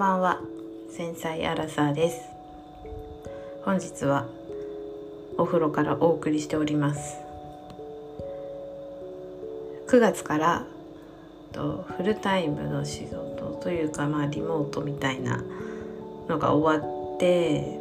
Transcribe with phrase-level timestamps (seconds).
[0.00, 0.40] ばんは。
[0.88, 2.22] 繊細アラサーです。
[3.66, 4.26] 本日は
[5.36, 7.18] お風呂からお送りしております。
[9.88, 10.64] 9月から
[11.52, 15.44] フルタイムの仕事というかまあリモートみたいな
[16.28, 17.78] のが終わって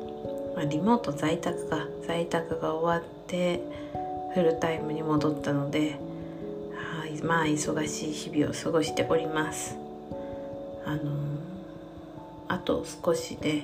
[0.58, 1.88] まあ、リモート在宅か。
[2.06, 3.62] 在宅が終わって
[4.34, 5.98] フルタイムに戻ったので、
[6.98, 9.78] はい、まあ忙しい日々を過ごしております。
[10.86, 11.29] あの
[12.70, 13.64] と少しで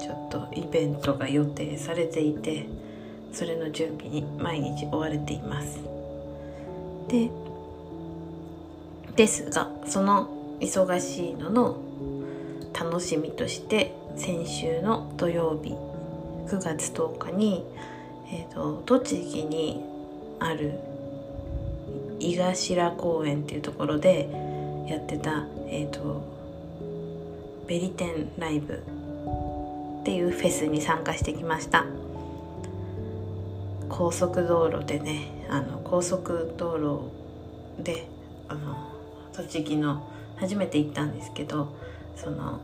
[0.00, 2.66] ちょっとイベントが予定されていて
[3.30, 5.78] それの準備に毎日追われています。
[7.08, 7.30] で
[9.14, 11.76] ですがその忙しいのの
[12.72, 15.74] 楽しみとして先週の土曜日
[16.50, 17.64] 9月10日に、
[18.32, 19.82] えーと、栃木に
[20.40, 20.80] ある
[22.20, 24.28] 井頭公園っていうところで
[24.88, 26.35] やってた、えーと、
[27.66, 28.82] ベリテンライブ
[30.00, 31.84] っていうフェスに参加してきました。
[33.88, 38.06] 高速道路でねあの高速道路で
[38.48, 38.76] あの
[39.32, 41.76] 栃木の初めて行ったんですけど
[42.14, 42.60] その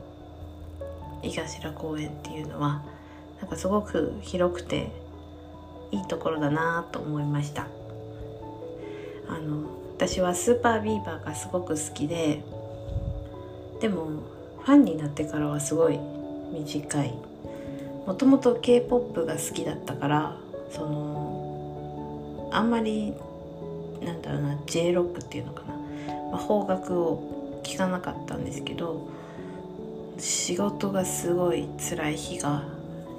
[1.22, 2.82] 井頭公園っていうのは
[3.40, 4.90] なんかすごく広くて
[5.90, 7.66] いいところだなと思いました。
[9.28, 12.42] あの私はスーパービーバーがすごく好きで
[13.80, 14.08] でも
[14.64, 15.98] ファンになってからはすごい
[16.52, 17.32] 短い。
[18.06, 20.36] もともと k p o p が好きだったから
[20.70, 23.14] そのあんまり
[24.02, 25.74] なんだろうな J ロックっていうのかな、
[26.32, 29.08] まあ、邦楽を聴かなかったんですけど
[30.18, 32.64] 仕事がすごい辛い日が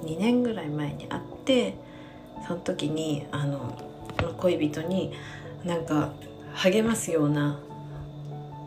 [0.02, 1.76] 2年ぐらい前に会って
[2.46, 3.78] その時にあの
[4.38, 5.12] 恋人に
[5.64, 6.12] なんか
[6.52, 7.58] 励ますような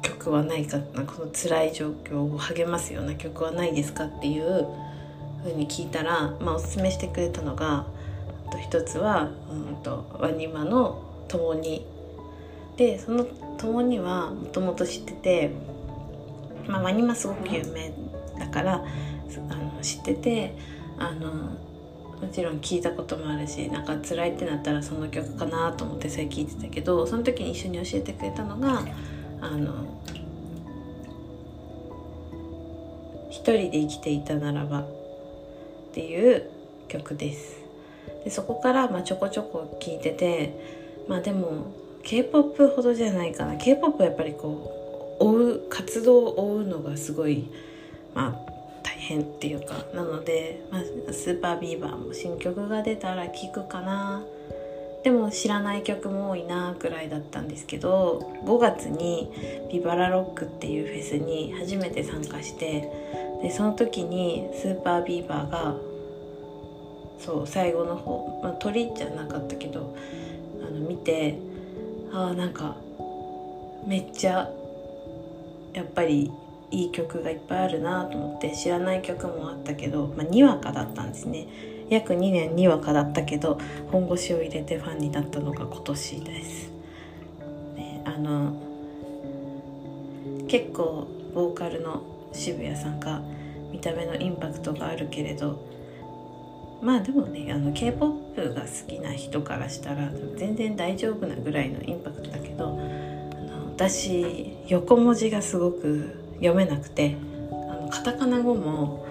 [0.08, 4.66] 曲はないかこの辛い状況を励ますような曲はないですかっていう
[5.44, 7.86] ふうに聞いたら、まあ、おすすめしてくれたのが
[8.52, 11.86] と一つは、うんと、ワニマの「共に」
[12.78, 13.26] でその
[13.58, 15.52] 「共に」はもともと知ってて、
[16.67, 17.92] まあ、ワニマすごく有名
[18.40, 20.56] だからあの知ってて
[20.98, 21.32] あの
[22.22, 28.84] もちろん聞いたこともあるしなんか辛いってなったらその曲かなと思ってそれ聞いてたけどその時に一緒に教えてくれたのが
[29.42, 29.73] あの
[33.30, 34.86] 「一人で生きていたならば」っ
[35.93, 36.49] ていう
[36.87, 37.58] 曲です。
[38.23, 40.53] でそこからまあちょこちょこ聞いてて
[41.08, 41.67] まあでも
[42.03, 47.49] k p o p ほどじゃないかな k p o p はやっぱりこう追う活動を追うのがすごい
[48.14, 48.48] まあ
[49.08, 54.23] 変っていうかなので、まあ、スーパービーバーも新曲が出たら聴くかな
[55.04, 59.32] でも知らない曲も多いなくらいだったんですけど5月に
[59.72, 62.90] ビバラロックっていうフェスに初めて参加して
[63.42, 65.76] でその時にスーパービーバーが
[67.20, 69.96] そう最後の方、まあ、鳥じゃなかったけど
[70.68, 71.38] あの見て
[72.12, 72.76] ああんか
[73.86, 74.50] めっちゃ
[75.74, 76.32] やっぱり
[76.72, 81.48] いい曲がいっぱいあるなと思って知らない曲もあったけど、まあ、にわかだったんですね。
[81.89, 83.59] 約2年にわかだったけど
[83.92, 86.71] 本腰を入れてファンになったのが今年です、
[87.75, 88.55] ね、あの
[90.48, 92.03] 結構ボーカルの
[92.33, 93.21] 渋谷さんが
[93.71, 95.77] 見た目のインパクトがあるけれど
[96.81, 107.17] まあでもねあの k p o p が好きな人からしたら全然大丈夫なぐらいのインパクトだけどあの私横文字がすごく読めなくて
[107.52, 109.07] あのカタカナ語も、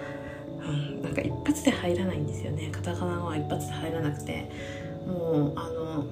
[1.17, 2.69] か一発で入らないんですよね。
[2.71, 4.49] カタカナは一発で入らなくて。
[5.07, 6.05] もうあの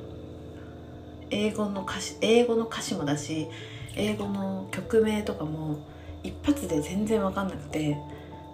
[1.29, 3.49] 英語の歌詞英語の歌詞もだし
[3.97, 5.79] 英語の曲名とかも
[6.23, 7.97] 一発で全然分かんなくて。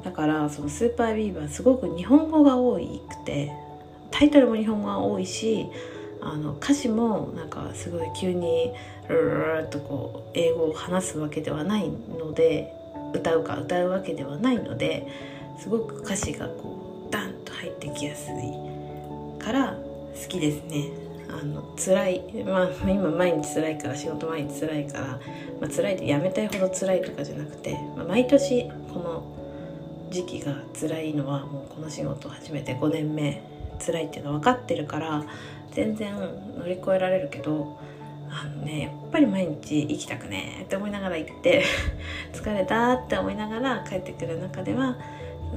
[0.03, 3.51] だからそのスーパービーバーすごく日本語が多くて
[4.09, 5.67] タイトルも日本語が多いし
[6.22, 8.72] あの歌詞もなんかすごい急に
[9.08, 12.73] ルルルとこう英語を話すわけではないので
[13.14, 15.08] 歌うか歌うわけではないので
[15.61, 19.75] すごく歌詞がこうダンと入ってきやすいから
[20.16, 20.90] 好きですね。
[21.29, 25.08] あの辛い、まあ、今毎日辛いから仕事毎日辛いから、
[25.61, 29.23] まあ、辛いってやめたいほど辛いとかじゃなくて、まあ、毎年この
[30.09, 33.41] 時期が辛いのはもうこの仕事を始めて5年目
[33.79, 35.23] 辛いっていうのは分かってるから
[35.72, 36.16] 全然
[36.57, 37.79] 乗り越えられるけど
[38.29, 41.64] あのねやっぱり毎日行きたくねって思いながら行って
[42.34, 44.97] 疲れたって思いながら帰ってくる中では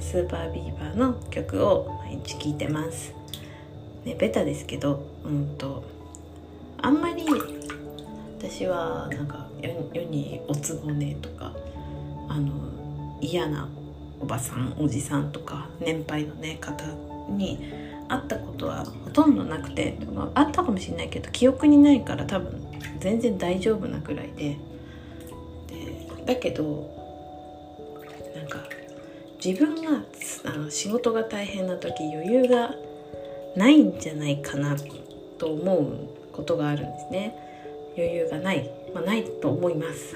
[0.01, 3.15] スーパービーバーの曲を毎日聴いてます。
[4.05, 5.83] ね、ベタですけど、うんと、
[6.79, 7.25] あんまり
[8.39, 9.47] 私はなんか
[9.93, 11.53] 世におつぼねとか
[12.29, 12.53] あの
[13.21, 13.69] 嫌な
[14.21, 16.85] おばさんおじさんとか年配のね方
[17.31, 17.73] に
[18.09, 22.61] 会ったことはほとんどなくて、まあ、あったかもしれないけど記憶にないから多分
[23.01, 24.59] 全然大丈夫なくらいで
[25.69, 27.04] でだけど
[29.45, 30.03] 自分が
[30.45, 32.75] あの仕事が大変な時余裕が
[33.55, 34.75] ないんじゃないかな
[35.37, 37.37] と思うことがあるんですね。
[37.95, 40.15] 余裕がない、まあ、ないと思います。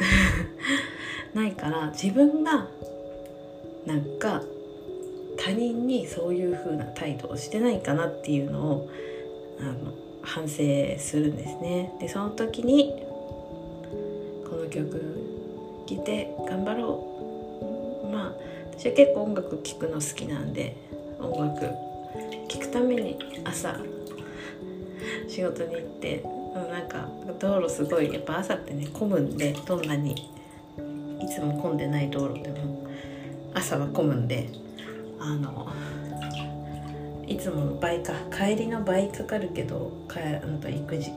[1.34, 2.68] ないから自分が
[3.84, 4.42] なんか
[5.36, 8.88] 他人にそういう風な態度をしてないかなっていうのを
[9.60, 9.92] あの
[10.22, 10.56] 反省
[10.96, 11.92] するんですね。
[12.00, 12.94] でその時に
[14.48, 17.17] この曲聴いて頑張ろう。
[18.78, 20.76] 私は結構音楽聴くの好きなんで
[21.18, 21.66] 音楽
[22.46, 23.76] 聴くために朝
[25.28, 26.22] 仕事に行って
[26.54, 27.08] なんか
[27.40, 32.86] 道路すごいやっぱ朝ってね混むんでどんなにいつも混んでない道路でも
[33.52, 34.48] 朝は混むんで
[35.18, 35.72] あの
[37.26, 41.10] いつもの倍か帰りの倍かかるけど帰んと行く時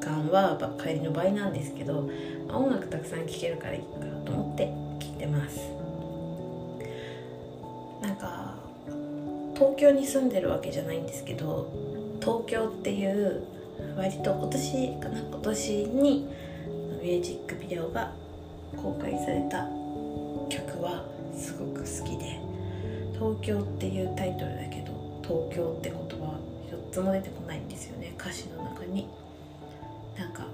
[0.00, 2.10] 間は帰りの倍なんですけど
[2.48, 3.86] 音楽たくさん聴けるからいいか
[4.26, 4.66] と思って
[4.98, 5.83] 聴いてます。
[8.04, 8.54] なんか
[9.54, 11.72] 東京に住んでるわけじゃないんですけど
[12.20, 13.42] 東京っていう
[13.96, 16.28] 割と今年かな今年に
[17.02, 18.12] ミュージックビデオが
[18.76, 19.64] 公開された
[20.50, 21.02] 曲は
[21.34, 22.40] すごく好きで
[23.16, 24.92] 「東京」っていうタイトルだけど
[25.24, 29.08] 「東京」って言葉一つも出てこないんですよね歌詞の中に。
[30.18, 30.46] なんかね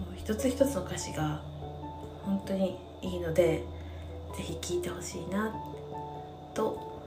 [0.00, 1.40] もう一つ一つの歌詞が
[2.24, 3.62] 本当にいいので
[4.34, 5.54] 是非聴いてほしいな
[6.54, 7.00] と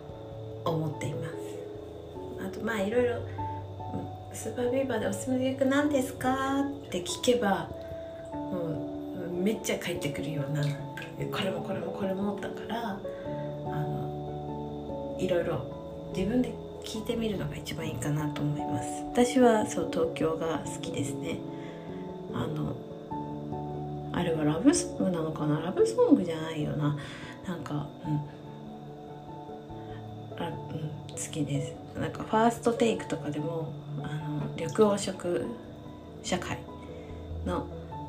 [0.63, 1.35] 思っています
[2.47, 3.19] あとまあいろいろ
[4.33, 7.69] スーパービーバーでおすすめの曲何ですかって聞けば
[8.33, 8.95] も
[9.31, 18.87] うめっちゃ返ってくるようなこれもこれもこれもだからあのいろいろ自分で聞いてみるのが一番いいかなと思います。
[19.11, 21.39] 私はそう東京が好きですね。
[22.33, 22.74] あの
[24.45, 26.97] ラブソングなのかなラブソングじゃないよな。
[27.47, 28.21] なんかうん。
[30.43, 31.73] あ、うん、好きです。
[31.99, 35.45] なんかファーストテイクとかでもあの緑黄色
[36.23, 36.57] 社会
[37.45, 37.67] の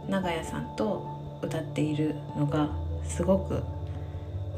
[0.08, 2.70] 長屋さんと歌っているのが
[3.04, 3.62] すごく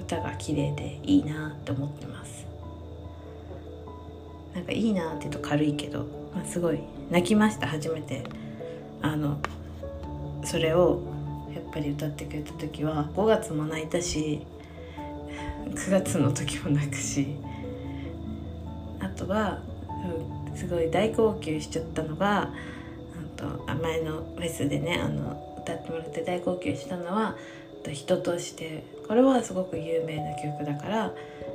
[0.01, 2.47] 歌が綺麗でいいなって思ってます。
[4.55, 6.81] なんかいいなって言うと軽いけど、まあ、すごい
[7.11, 8.25] 泣きました初めて。
[9.01, 9.39] あの
[10.45, 11.03] それを
[11.55, 14.47] やっぱり歌ってくれた時は5月も泣いたし
[15.71, 17.37] 9月の時も泣くし
[19.01, 19.61] あとは
[20.51, 22.51] うんすごい大号泣しちゃったのが
[23.39, 23.47] と
[23.81, 27.37] 前のフェスでねあの歌ってもらって大号泣したのは
[27.91, 31.13] 「人として」これはすごく有名な曲だから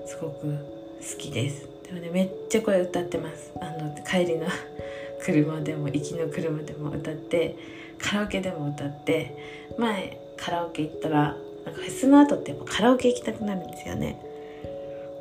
[0.07, 1.67] すごく好きです。
[1.83, 3.51] でもねめっちゃこれ歌ってます。
[3.59, 4.47] あの帰りの
[5.21, 7.55] 車でも行きの車でも歌って
[7.99, 9.35] カラオケでも歌って
[9.77, 11.35] 前カラオケ行ったら
[11.65, 14.19] なんかフェスの後ってやっぱカラオケ行きたくなるんですよね。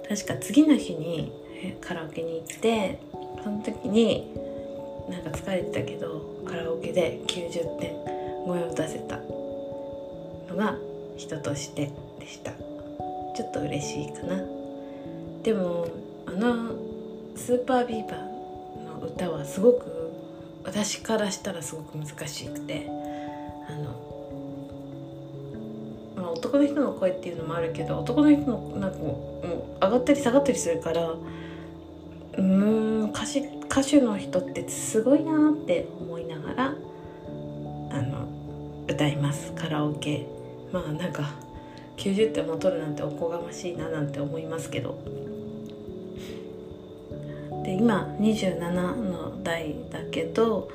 [0.09, 1.33] 確か次の日に
[1.81, 2.99] カラオケに行って
[3.43, 4.33] その時に
[5.09, 7.95] なんか疲れてたけどカラオケで90点
[8.45, 9.19] 声を出せた。
[10.52, 10.76] のが
[11.17, 12.52] 人としてでした。
[12.52, 14.43] ちょっと嬉しいかな。
[15.43, 15.87] でも
[16.26, 16.76] あの
[17.37, 20.01] スーパービーバーの歌はすごく
[20.64, 22.87] 私からしたらすごく難しくて
[23.69, 23.85] あの、
[26.16, 31.14] まあ、男の人の声っていうのもあるけど男の人のなんかもう上がったり下がったりするから
[32.38, 36.71] うん歌詞歌手の人ってすごいなって思いながらあ
[38.02, 38.28] の
[38.88, 39.52] 歌います。
[39.52, 40.26] カラオケ。
[40.73, 41.31] まあなんか
[41.97, 45.22] 90点も取るなんておこがましいななんて思いますけど。
[47.73, 50.69] で今27の代だけど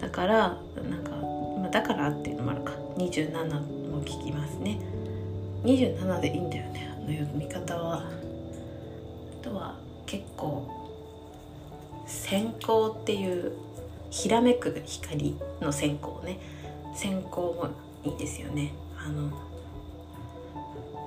[0.00, 2.72] だからなんか、だからっていうのもあるか。
[2.96, 4.80] 27も聞きますね。
[5.62, 7.98] 27でいいんだよねあの読み方は。
[7.98, 9.76] あとは
[10.06, 10.66] 結構
[12.06, 13.52] 閃光っていう
[14.10, 16.40] ひらめく光の線香ね。
[16.96, 17.68] 線香も
[18.02, 18.72] いいですよね。
[18.98, 19.30] あの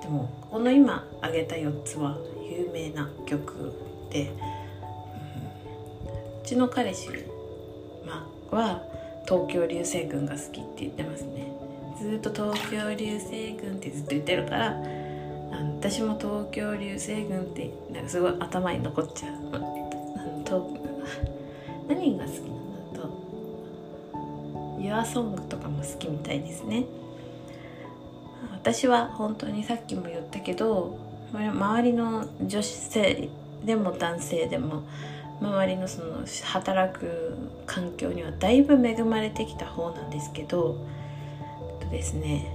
[0.00, 2.16] でもこの今挙げた4つは
[2.48, 3.72] 有名な曲
[4.10, 4.32] で、
[6.44, 7.08] ちの彼氏、
[8.06, 8.82] まあ、は
[9.26, 11.50] 東京流星群が好きって言ってますね。
[11.98, 14.76] ずっと東京流星群ってずっと言ってるから
[15.78, 19.34] 私も東京流星群ってなんかすごい頭に残っちゃう。
[21.88, 23.08] 何が好きなのだと
[24.80, 26.84] YourSong とかも好きみたいですね。
[28.52, 30.98] 私は本当にさっきも言ったけど
[31.32, 33.28] 周りの女子性
[33.64, 34.84] でも男性でも
[35.44, 37.36] 周りのその働く
[37.66, 40.86] 環境にはだいぶ恵まれてきた方なんですけど
[41.80, 42.50] とですね。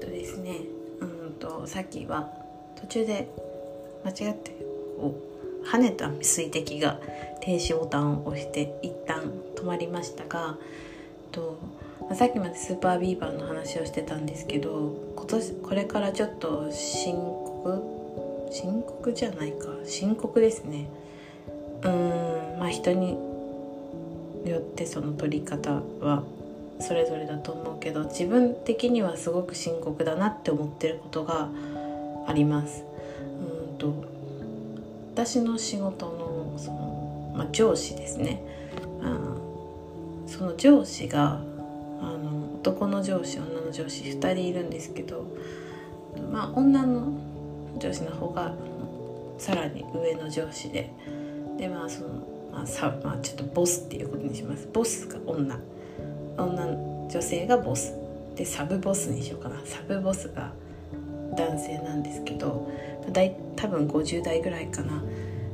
[0.00, 0.60] とですね
[1.00, 2.32] うんとさっきは
[2.80, 3.28] 途中で
[4.04, 4.67] 間違ってお
[5.70, 6.98] 跳ねた水滴が
[7.40, 10.56] 停止ボタンを押して一旦止まりましたが
[11.30, 11.58] と
[12.14, 17.98] さっきまでスーパービーバーの話をしてたんですけど今年これからちょっと深刻？
[18.50, 19.66] 深刻じゃないか。
[19.84, 20.88] 深刻ですね。
[21.82, 23.10] うーんまあ人に
[24.46, 26.22] よってその取り方は
[26.80, 31.50] それぞれだと思うけど自分的にはすごく深刻だなって思ってることが
[32.26, 32.84] あります。
[33.70, 33.92] うんと
[35.18, 38.40] 私の仕事のその、まあ、上司ですね、
[39.00, 39.08] う
[40.24, 41.40] ん、その上司が
[42.00, 45.24] あの男の上司女の上司2人いるんですけど、
[46.30, 47.18] まあ、女の
[47.80, 48.54] 上司の方が
[49.38, 50.92] さらに上の上司で
[51.58, 52.08] でまあその、
[52.52, 54.68] まあさまあ、ちょっとボスっていうことにします。
[54.72, 55.58] ボスが女
[56.36, 57.92] 女女性がボス。
[58.36, 59.60] でサブボスにしようかな。
[59.64, 60.52] サブボスが
[61.36, 62.68] 男性なんですけど
[63.12, 65.02] 大多分50代ぐらいかな。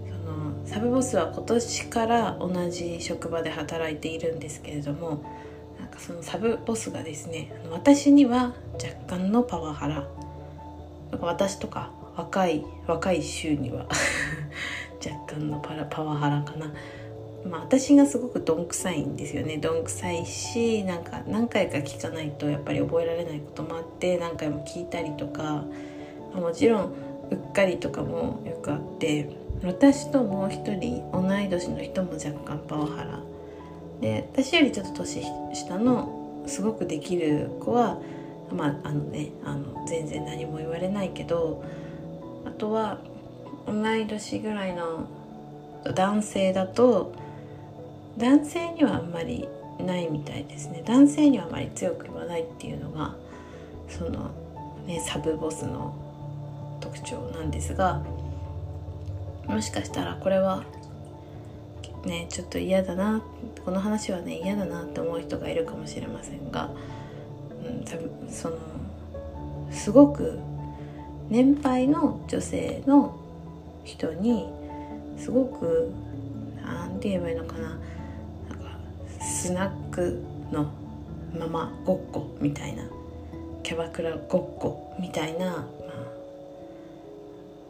[0.09, 5.23] そのサブボスは今年から同じ職場で働いているんですけれども
[5.78, 10.07] なんかそのサブボスがですね私には若干のパワハラ。
[11.21, 13.87] 私とか若い若い衆には
[15.04, 16.73] 若干のパラパワハラかな。
[17.49, 19.59] まあ、私がすごくどんくさいんですよね。
[19.59, 25.65] どんくさいしなんか何回か聞かないとやっぱり覚えられないこともあって何回も聞いたりとか
[26.35, 26.85] もちろん
[27.31, 29.29] うっかりとかもよくあって
[29.63, 33.21] 私ともう一人同い年の人も若干パワハラ。
[34.01, 35.23] で私よりちょっと年
[35.53, 37.99] 下のすごくできる子は
[38.51, 41.63] まああのねあの全然何も言われないけど
[42.45, 43.01] あとは
[43.67, 45.09] 同い年ぐらいの
[45.95, 47.13] 男性だと
[48.16, 49.49] 男性にはあんまり
[49.80, 50.83] ないみたいですね。
[50.87, 53.14] 男性にはあまり強く言わないっていうのが
[53.88, 54.30] その、
[54.87, 55.94] ね、サブボスの
[56.80, 58.02] 特徴なんですが
[59.47, 60.64] もしかしたらこれは
[62.04, 63.23] ねちょっと嫌だな
[63.64, 66.71] この話はね嫌だなって思う人がいるかもしれませんが、
[67.64, 68.56] うん、その
[69.71, 70.38] すごく
[71.28, 73.18] 年配の女性の
[73.85, 74.49] 人に
[75.18, 75.90] すごく
[76.64, 77.78] 何て言えばいいのかな。
[79.45, 80.73] スナックの
[81.39, 82.83] ママごっこみたいな
[83.63, 85.67] キャバクラごっこみたいな、まあ、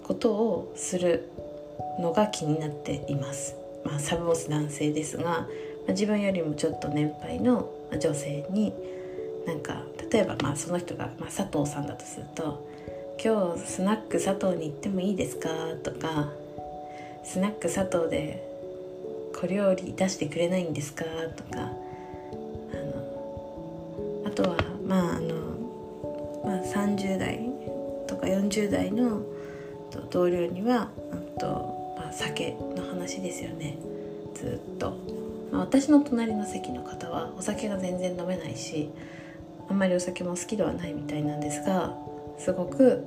[0.04, 1.28] ことをする
[1.99, 3.57] のが気になっています。
[3.85, 5.49] まあ、サブボス男性ですが、ま
[5.88, 8.73] あ、自分よりもちょっと年配の女性に
[9.45, 12.69] なんか例えばまあその人が、まあ、佐藤さんだとすると
[13.21, 15.49] 「今日スナック佐藤に行ってもいいですか?」
[15.83, 16.31] とか
[17.26, 18.53] 「スナック佐藤で
[19.44, 21.04] 小料理出してくれないんですか?」
[21.36, 21.60] とか。
[21.60, 25.34] あのあとはまああの、
[26.44, 27.40] まあ、30代
[28.06, 29.20] とか40代の
[30.10, 30.90] 同僚には
[31.38, 31.46] と、
[31.96, 33.76] まあ、酒の話ですよね。
[34.34, 34.94] ずっと、
[35.52, 38.90] まあ、私の隣の席の方はお酒が全然飲めないし
[39.68, 41.96] あんまりお酒も好きではないみたいなんですが
[42.38, 43.04] すごく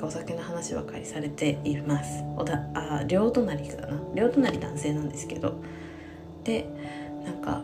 [0.00, 2.24] かお酒の話ばかりされています。
[2.36, 4.00] おだあ両隣かな。
[4.14, 5.54] 両隣男性なんですけど。
[6.44, 6.66] で
[7.24, 7.62] なんか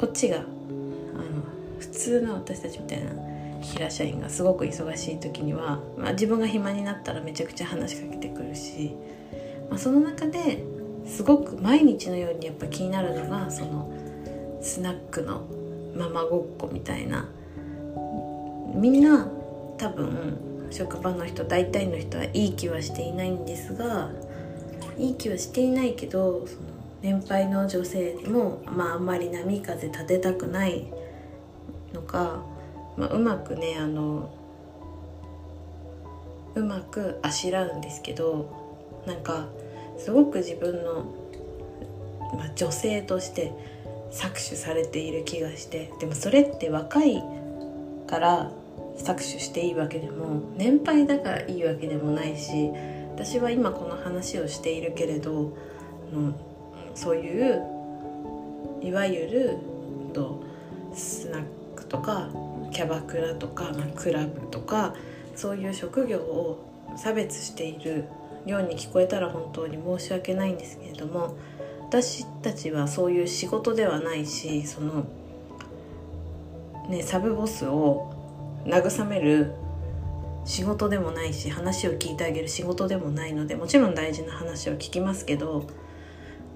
[0.00, 0.44] こっちがあの
[1.78, 3.12] 普通の私たちみたいな
[3.62, 8.94] 平社員がすごく忙しい時には、まあ、自分が暇になったらめちゃくちゃ話しかけてくるし、
[9.70, 10.64] まあ、その中で
[11.06, 13.92] すごく毎日のようにやっぱ気になるのがその
[14.60, 15.46] スナックの
[15.96, 17.28] ママごっこみたいな。
[18.74, 19.28] みんな
[19.78, 24.10] 多分職場の人大体の人はいい気はしていないんですが
[24.98, 26.68] いい気はしていないけどその
[27.00, 30.86] 年配の女性も、まあ、あんまり波風立てたくない
[31.92, 32.42] のか、
[32.96, 34.34] まあ、うまくねあの
[36.56, 39.46] うまくあしらうんですけどなんか
[39.96, 41.04] すごく自分の、
[42.36, 43.52] まあ、女性として
[44.10, 47.22] 搾取されている気がしてでもそれって若い
[48.08, 48.50] から
[48.98, 52.70] 搾取していいわけでも年配だからいいわけでもないし
[53.14, 55.56] 私は今この話をしているけれど
[56.12, 56.32] の
[56.94, 57.62] そういう
[58.82, 59.58] いわゆる
[60.12, 60.42] と
[60.94, 61.44] スナッ
[61.76, 62.28] クとか
[62.72, 64.94] キャバクラとか、まあ、クラブとか
[65.34, 66.64] そういう職業を
[66.96, 68.04] 差別している
[68.46, 71.36] ように聞こえたら本当に申し訳ないんですけれども
[71.82, 75.06] 私たちはそういう仕事ではないしその、
[76.88, 78.17] ね、サブボスを
[78.68, 79.52] 慰める
[80.44, 85.66] 仕事でもないし話を聞いてあげる仕事でもないのでもちろん大事な話を聞きますけど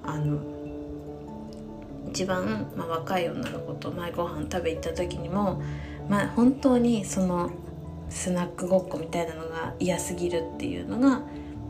[0.02, 0.40] あの
[2.11, 5.62] 一番、まあ、若い女の子と前ご飯食べ行った時にも、
[6.09, 7.50] まあ、本当にその
[8.11, 11.23] スナックごっこみたいなのが嫌すぎるっていうのが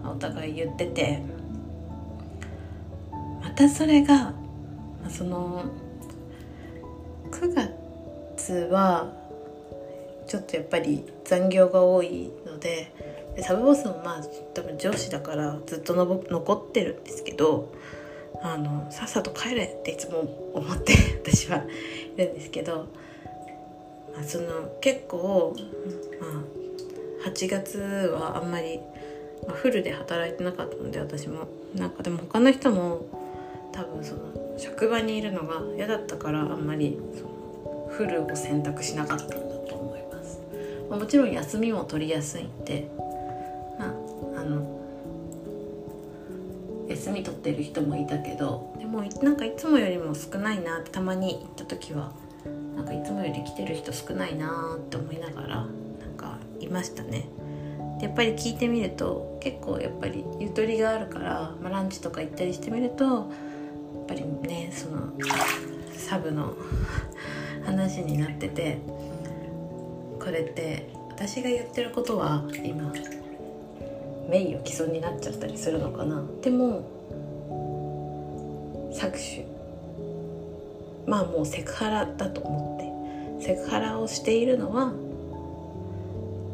[0.05, 1.23] お互い言ってて
[3.41, 4.35] またそれが
[5.09, 5.65] その
[7.31, 9.22] 9月は
[10.33, 12.91] ちょっとやっぱり残業が多いので
[13.37, 14.23] でサブボスもまあ
[14.55, 17.71] 多分上司だからずっとの残ってるんですけど
[18.43, 20.21] あのさっさと帰れっていつも
[20.55, 22.87] 思って 私はいるんですけど、
[24.15, 25.55] まあ、その結構、
[26.19, 26.27] ま
[27.27, 28.81] あ、8月はあんまり、
[29.47, 31.47] まあ、フルで働いてなかったので私も。
[31.75, 33.07] なんかでも他の人も
[33.73, 34.21] 多分その
[34.59, 36.99] 職場にいるのが嫌だったからあんまり
[37.91, 39.52] フルを選択しなかった、
[40.93, 42.87] まあ、もちろん休みも取りやすいんで
[43.79, 44.79] まああの
[46.87, 52.13] 休み取ってる人もいたけどでもなんかいつもよりも少ないなってたまに行った時は
[52.77, 55.69] なんかいつもより来てる人少ないなって思いながらなん
[56.19, 57.27] かいましたね。
[58.03, 63.27] やっぱり聞いてみると結構やっぱりゆとりがあるから、まあ、ランチとか行ったりしてみるとやっ
[64.09, 65.13] ぱりねその
[65.97, 66.55] サブの
[67.65, 68.81] 話になってて
[70.23, 72.93] これって私が言ってることは今
[74.29, 76.23] 名誉毀損になっちゃったりするのかな。
[76.41, 76.89] でも
[78.93, 79.45] 搾取。
[81.07, 83.47] まあもうセクハラだと思って。
[83.47, 84.93] セクハラをしているのは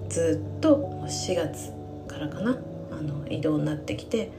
[0.09, 0.77] ずっと
[1.07, 1.71] 4月
[2.09, 2.59] からかな。
[2.91, 4.33] あの移動になってきて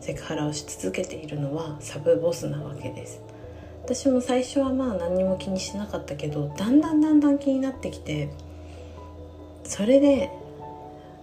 [0.00, 3.22] セクハラをし続けているのはサブボスなわけです。
[3.84, 8.30] 私も最初はまあ何も気にしなかったけどだんだんだんだん気になってきて
[9.66, 10.30] それで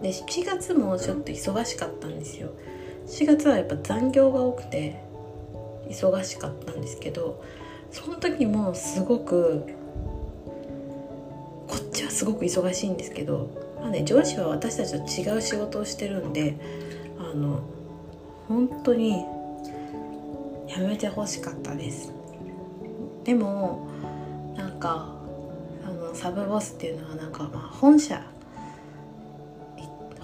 [0.01, 2.49] で7月もちょっと忙しかったんですよ。
[3.08, 5.01] 4月はやっぱ残業が多くて
[5.89, 7.43] 忙しかったんですけど
[7.91, 9.65] その時もすごく
[11.67, 16.56] こっちはすごく忙しいんですけど、まあね、上司は私たちと違う仕事をしてるんで
[17.17, 17.62] あの
[18.47, 19.25] 本当に
[20.67, 22.12] やめてほしかったです。
[23.23, 23.88] でも
[24.56, 25.15] なんか
[25.86, 28.23] あのサブボスっていうのはなんかまあ本社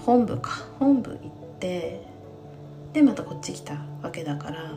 [0.04, 0.66] 本部か。
[0.78, 1.20] 本部行っ
[1.58, 2.06] て
[2.92, 4.72] でまたこっち来たわけだから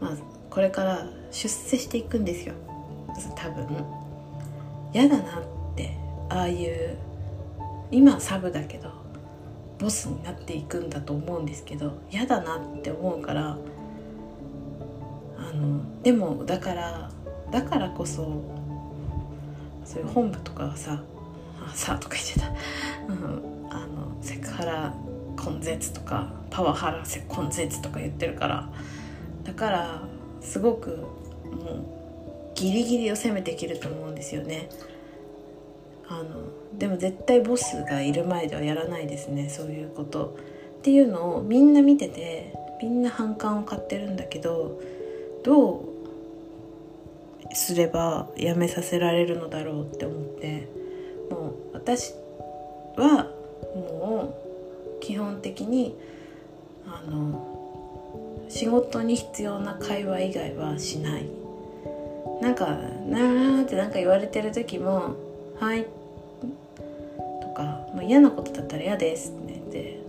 [0.00, 0.16] まあ
[0.50, 2.54] これから出世していくんですよ。
[3.36, 3.66] 多分。
[4.92, 5.42] 嫌だなっ
[5.76, 5.96] て
[6.30, 6.96] ああいう
[7.90, 8.90] 今はサブだけど
[9.78, 13.56] ボスになっていくんだと思うんですけど嫌だなって思うから
[15.38, 17.10] あのでもだから
[17.50, 18.42] だからこそ
[19.84, 21.02] そういう本部とかはさ
[21.64, 22.48] 「あさ」とか言ってた、
[23.08, 23.57] うん、
[24.58, 24.92] ハラ
[25.36, 28.68] 根絶とかパワハラ根絶とか言ってるから
[29.44, 30.02] だから
[30.40, 30.96] すごく
[31.44, 34.68] もうギリギリを攻めていけると思うんですよね。
[36.08, 36.24] あの
[36.76, 40.36] でも絶対ボスがいる前ではやらないですねそういうこと。
[40.78, 44.80] っていうのをみんな見ててみんな反感を買ってるんだけど
[45.44, 50.66] どうすればやめさせられるのだろうって思って。
[51.30, 52.14] もう私
[52.96, 53.28] は
[53.74, 54.47] もう
[55.00, 55.96] 基本的に
[56.86, 61.26] あの仕事に必要な会話以外はしない。
[62.40, 62.66] なんか
[63.08, 65.16] 「なー」ってなんか言われてる時も
[65.58, 65.86] 「はい」
[67.42, 70.00] とか、まあ、嫌なことだったら「嫌です」って言って、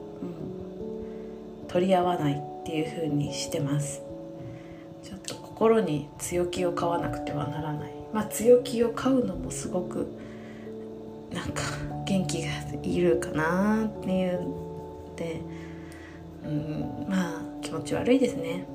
[1.62, 4.02] うん、取り合わないっていう風にしてます。
[5.04, 7.92] ちょっと心に強気を買わなくてはならない。
[8.14, 10.08] まあ強気を買うのもすごく
[11.34, 11.64] なんか
[12.06, 12.50] 元気が
[12.84, 14.69] いるかなっていう
[15.20, 15.42] で、
[16.44, 18.66] うん、まあ気持ち悪いですね。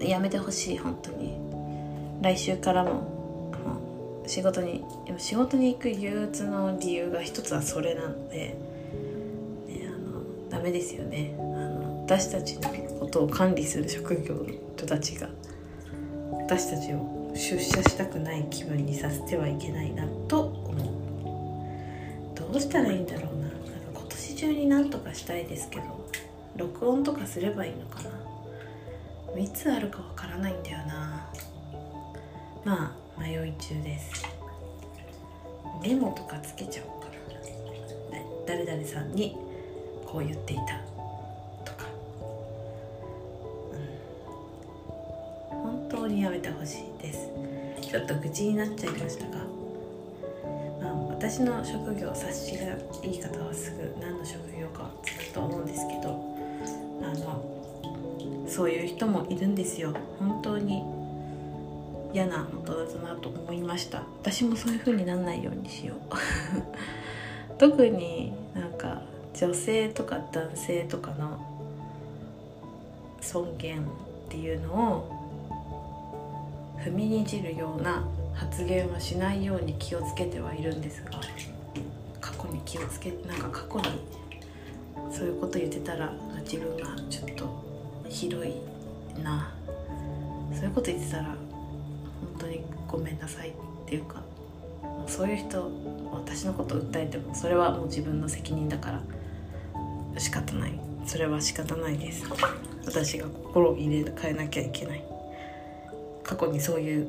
[0.00, 1.36] やめてほしい本当に。
[2.22, 3.16] 来週からも
[4.26, 4.84] 仕事に
[5.18, 8.56] 仕事に行く憂鬱の理由が一つはそれなので、
[9.68, 11.34] ね、あのダメですよね。
[11.38, 12.62] あの私たちの
[13.00, 15.28] ことを管理する職業の人たちが
[16.32, 20.74] 私たちを出社したくない気分にさせてはいけないなと思う。
[22.34, 23.25] どうしたらいいんだろう。
[24.36, 25.84] 中になんとかしたいですけど
[26.56, 28.10] 録音とかすればいいのかな。
[29.40, 31.26] いつあるかわからないんだよな。
[32.64, 34.24] まあ迷い中です。
[35.82, 37.12] メモとかつけちゃおうかな。
[38.46, 39.36] 誰々さんに
[40.06, 40.80] こう言っていた。
[41.64, 41.86] とか、
[45.52, 47.28] うん、本当にやめてほしいです。
[47.82, 49.44] ちょっと愚痴になっちゃいましたが、
[51.18, 56.10] 私の職業察しがいい方はすぐ何の職業かつくと思うんですけど
[57.02, 59.94] あのそういう人もいるんですよ。
[60.18, 60.82] 本当に
[62.12, 64.02] 嫌な大人だなと思いました。
[64.22, 65.98] 私もそういう風にならないようにしよう。
[67.58, 69.02] 特になんか
[69.34, 71.38] 女性とか男性とかの
[73.22, 73.84] 尊厳っ
[74.28, 75.16] ていうのを
[76.84, 78.04] 踏みにじるような
[78.36, 81.10] 発言はしないように気をつけてはいるんですが
[82.20, 84.00] 過去に気をつけなんか過去に
[85.10, 86.12] そういうこと言ってたら
[86.44, 87.64] 自分がちょっと
[88.08, 88.54] ひどい
[89.22, 89.52] な。
[90.52, 91.36] そういうこと言ってたら本
[92.38, 93.52] 当にごめんなさいっ
[93.86, 94.22] ていうか
[95.06, 95.70] そういう人
[96.12, 99.02] 私のこと訴えてもそれはもう自分の責任だから
[100.18, 100.78] 仕方ない。
[101.04, 102.24] それは仕方ないです。
[102.84, 105.04] 私が心を入れ替えなきゃいけない。
[106.24, 107.06] 過去にそういう、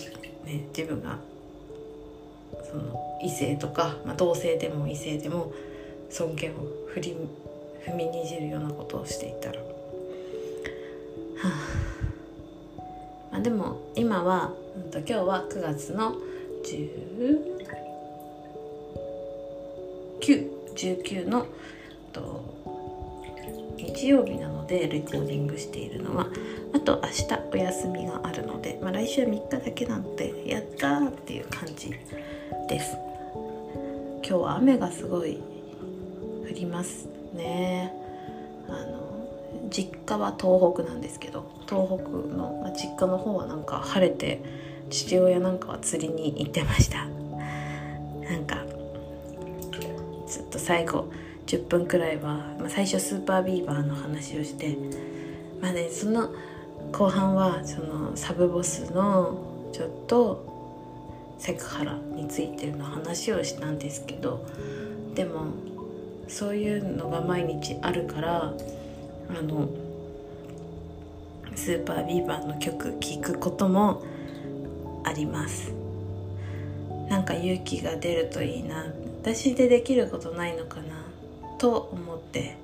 [0.47, 1.19] ね、自分が
[2.71, 5.51] その異性とか、まあ、同性でも異性でも
[6.09, 6.55] 尊厳を
[6.87, 7.17] 振り
[7.85, 9.65] 踏みにじるようなことをしていたら、は
[11.43, 11.49] あ。
[13.31, 14.53] まあ、でも今は、
[14.93, 16.15] 今日は9月の
[20.21, 21.45] 1919の
[22.13, 22.56] と
[23.77, 26.27] 日曜日なのでレコーディングしているのは
[26.73, 31.93] あと明日お休みがあるので、まあ、来週は3日だけなのでやったーっていう感じ
[32.67, 32.97] です。
[34.27, 35.39] 今日は雨がすごい
[36.49, 37.93] 降りますね。
[38.67, 39.07] あの
[39.69, 44.41] 実家は東北なんですけど東北の、まあ、実家の方はなんか晴れて
[44.89, 47.05] 父親なんかは釣りに行ってました。
[47.05, 48.65] なんか
[50.27, 51.09] ずっと最後
[51.47, 54.77] 10分くらいは、まあ、最初スーパービーバーの話をして
[55.61, 56.29] まあねその
[56.91, 64.45] 後半はそのサブボスのちょっとセクハラについての話をしたんですけど
[65.15, 65.47] でも
[66.27, 68.53] そういうのが毎日あるから
[69.29, 69.69] あの
[71.55, 74.03] スーパービーバーの曲聴くことも
[75.03, 75.71] あります。
[77.09, 78.85] なんか勇気が出るといいな。
[79.21, 80.96] 私でできることないのかな。
[81.57, 82.57] と思って。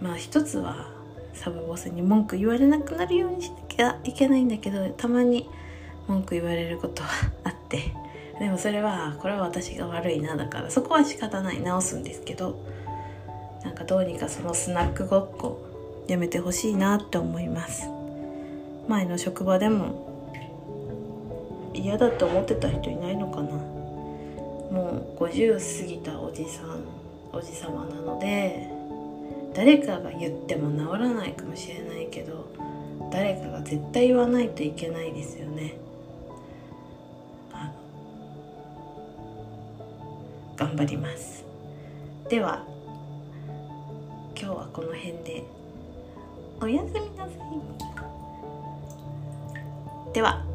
[0.00, 0.88] まあ一つは
[1.34, 5.48] サブボスに文句言われなくなるようにしなきゃいけないんだけどたまに
[6.08, 7.08] 文句言われることは
[7.44, 7.92] あって。
[8.40, 12.56] でもそれはこれは私が悪いなだからそこは仕方ない直すんですけど。
[13.64, 17.88] なんかどうにかそのスナックごっこやめてほしいなって思います。
[18.88, 20.10] 前の職場でも
[21.72, 23.52] 嫌だって思ってた人いないのかな。
[24.72, 27.01] もう50過ぎたおじさん。
[27.32, 28.68] おじさまなので
[29.54, 32.46] 誰かが言っても治らないかもしれないけど
[33.10, 35.74] 誰かが絶対言わないといけないですよね。
[40.56, 41.44] 頑張ります。
[42.28, 42.64] では
[44.40, 45.42] 今日はこの辺で。
[46.60, 47.36] おやすみなさい。
[50.14, 50.51] では。